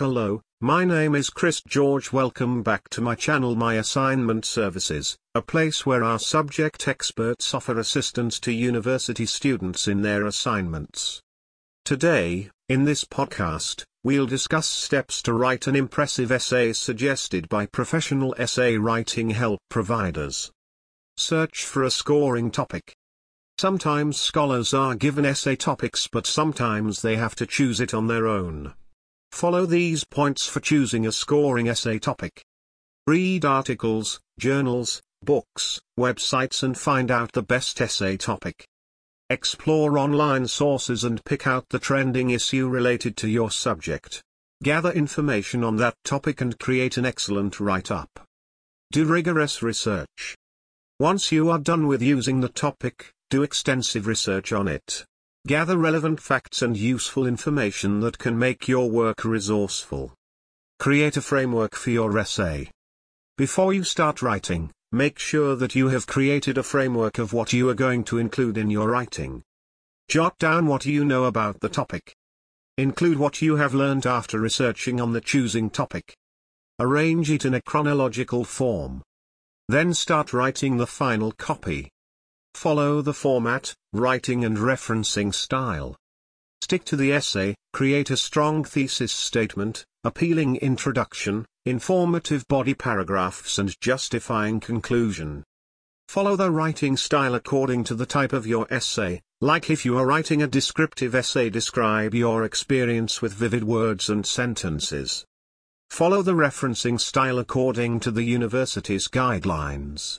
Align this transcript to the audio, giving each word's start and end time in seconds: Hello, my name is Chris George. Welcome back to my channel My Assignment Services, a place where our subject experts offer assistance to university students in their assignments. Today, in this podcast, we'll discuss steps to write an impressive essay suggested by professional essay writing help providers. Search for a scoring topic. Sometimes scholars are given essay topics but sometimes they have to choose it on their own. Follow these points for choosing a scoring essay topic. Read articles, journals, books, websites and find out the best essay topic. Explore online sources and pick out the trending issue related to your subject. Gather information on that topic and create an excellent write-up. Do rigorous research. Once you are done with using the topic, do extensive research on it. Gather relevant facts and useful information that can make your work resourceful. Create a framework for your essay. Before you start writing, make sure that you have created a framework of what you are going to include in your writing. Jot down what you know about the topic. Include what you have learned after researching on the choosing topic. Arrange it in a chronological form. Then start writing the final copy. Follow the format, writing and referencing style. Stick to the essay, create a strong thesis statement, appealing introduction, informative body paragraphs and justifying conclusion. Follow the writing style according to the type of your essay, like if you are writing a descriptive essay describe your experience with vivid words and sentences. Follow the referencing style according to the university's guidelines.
Hello, 0.00 0.40
my 0.62 0.82
name 0.86 1.14
is 1.14 1.28
Chris 1.28 1.60
George. 1.60 2.10
Welcome 2.10 2.62
back 2.62 2.88
to 2.88 3.02
my 3.02 3.14
channel 3.14 3.54
My 3.54 3.74
Assignment 3.74 4.46
Services, 4.46 5.18
a 5.34 5.42
place 5.42 5.84
where 5.84 6.02
our 6.02 6.18
subject 6.18 6.88
experts 6.88 7.52
offer 7.52 7.78
assistance 7.78 8.40
to 8.40 8.50
university 8.50 9.26
students 9.26 9.86
in 9.86 10.00
their 10.00 10.24
assignments. 10.24 11.20
Today, 11.84 12.48
in 12.70 12.86
this 12.86 13.04
podcast, 13.04 13.84
we'll 14.02 14.24
discuss 14.24 14.66
steps 14.66 15.20
to 15.20 15.34
write 15.34 15.66
an 15.66 15.76
impressive 15.76 16.32
essay 16.32 16.72
suggested 16.72 17.46
by 17.50 17.66
professional 17.66 18.34
essay 18.38 18.78
writing 18.78 19.28
help 19.28 19.60
providers. 19.68 20.50
Search 21.18 21.66
for 21.66 21.82
a 21.82 21.90
scoring 21.90 22.50
topic. 22.50 22.94
Sometimes 23.58 24.18
scholars 24.18 24.72
are 24.72 24.94
given 24.94 25.26
essay 25.26 25.56
topics 25.56 26.08
but 26.10 26.26
sometimes 26.26 27.02
they 27.02 27.16
have 27.16 27.34
to 27.34 27.44
choose 27.44 27.80
it 27.80 27.92
on 27.92 28.06
their 28.06 28.26
own. 28.26 28.72
Follow 29.32 29.64
these 29.66 30.04
points 30.04 30.46
for 30.46 30.60
choosing 30.60 31.06
a 31.06 31.12
scoring 31.12 31.68
essay 31.68 31.98
topic. 31.98 32.44
Read 33.06 33.44
articles, 33.44 34.20
journals, 34.38 35.00
books, 35.22 35.80
websites 35.98 36.62
and 36.62 36.76
find 36.76 37.10
out 37.10 37.32
the 37.32 37.42
best 37.42 37.80
essay 37.80 38.16
topic. 38.16 38.66
Explore 39.28 39.96
online 39.96 40.46
sources 40.46 41.04
and 41.04 41.24
pick 41.24 41.46
out 41.46 41.64
the 41.70 41.78
trending 41.78 42.30
issue 42.30 42.68
related 42.68 43.16
to 43.18 43.28
your 43.28 43.50
subject. 43.50 44.22
Gather 44.62 44.90
information 44.90 45.64
on 45.64 45.76
that 45.76 45.94
topic 46.04 46.40
and 46.40 46.58
create 46.58 46.96
an 46.96 47.06
excellent 47.06 47.60
write-up. 47.60 48.10
Do 48.92 49.04
rigorous 49.04 49.62
research. 49.62 50.36
Once 50.98 51.32
you 51.32 51.48
are 51.48 51.58
done 51.58 51.86
with 51.86 52.02
using 52.02 52.40
the 52.40 52.48
topic, 52.48 53.12
do 53.30 53.42
extensive 53.42 54.06
research 54.06 54.52
on 54.52 54.68
it. 54.68 55.06
Gather 55.46 55.78
relevant 55.78 56.20
facts 56.20 56.60
and 56.60 56.76
useful 56.76 57.26
information 57.26 58.00
that 58.00 58.18
can 58.18 58.38
make 58.38 58.68
your 58.68 58.90
work 58.90 59.24
resourceful. 59.24 60.12
Create 60.78 61.16
a 61.16 61.22
framework 61.22 61.74
for 61.74 61.88
your 61.88 62.16
essay. 62.18 62.70
Before 63.38 63.72
you 63.72 63.82
start 63.82 64.20
writing, 64.20 64.70
make 64.92 65.18
sure 65.18 65.56
that 65.56 65.74
you 65.74 65.88
have 65.88 66.06
created 66.06 66.58
a 66.58 66.62
framework 66.62 67.18
of 67.18 67.32
what 67.32 67.54
you 67.54 67.70
are 67.70 67.74
going 67.74 68.04
to 68.04 68.18
include 68.18 68.58
in 68.58 68.68
your 68.68 68.90
writing. 68.90 69.42
Jot 70.08 70.36
down 70.38 70.66
what 70.66 70.84
you 70.84 71.06
know 71.06 71.24
about 71.24 71.58
the 71.60 71.70
topic. 71.70 72.14
Include 72.76 73.18
what 73.18 73.40
you 73.40 73.56
have 73.56 73.72
learned 73.72 74.04
after 74.04 74.38
researching 74.38 75.00
on 75.00 75.14
the 75.14 75.22
choosing 75.22 75.70
topic. 75.70 76.14
Arrange 76.78 77.30
it 77.30 77.46
in 77.46 77.54
a 77.54 77.62
chronological 77.62 78.44
form. 78.44 79.02
Then 79.68 79.94
start 79.94 80.34
writing 80.34 80.76
the 80.76 80.86
final 80.86 81.32
copy. 81.32 81.90
Follow 82.54 83.00
the 83.02 83.14
format, 83.14 83.74
writing 83.92 84.44
and 84.44 84.58
referencing 84.58 85.34
style. 85.34 85.96
Stick 86.62 86.84
to 86.84 86.96
the 86.96 87.12
essay, 87.12 87.54
create 87.72 88.10
a 88.10 88.16
strong 88.16 88.64
thesis 88.64 89.12
statement, 89.12 89.84
appealing 90.04 90.56
introduction, 90.56 91.46
informative 91.64 92.46
body 92.48 92.74
paragraphs 92.74 93.58
and 93.58 93.74
justifying 93.80 94.60
conclusion. 94.60 95.42
Follow 96.08 96.36
the 96.36 96.50
writing 96.50 96.96
style 96.96 97.34
according 97.34 97.84
to 97.84 97.94
the 97.94 98.06
type 98.06 98.32
of 98.32 98.46
your 98.46 98.66
essay, 98.70 99.20
like 99.40 99.70
if 99.70 99.84
you 99.84 99.96
are 99.96 100.06
writing 100.06 100.42
a 100.42 100.46
descriptive 100.46 101.14
essay 101.14 101.48
describe 101.50 102.14
your 102.14 102.44
experience 102.44 103.22
with 103.22 103.32
vivid 103.32 103.64
words 103.64 104.10
and 104.10 104.26
sentences. 104.26 105.24
Follow 105.88 106.22
the 106.22 106.34
referencing 106.34 107.00
style 107.00 107.38
according 107.38 108.00
to 108.00 108.10
the 108.10 108.22
university's 108.22 109.08
guidelines. 109.08 110.02